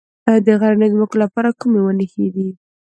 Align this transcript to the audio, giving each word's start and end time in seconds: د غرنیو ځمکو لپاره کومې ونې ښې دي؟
د 0.45 0.47
غرنیو 0.59 0.91
ځمکو 0.93 1.15
لپاره 1.23 1.57
کومې 1.59 1.79
ونې 1.81 2.05
ښې 2.11 2.25
دي؟ 2.35 2.49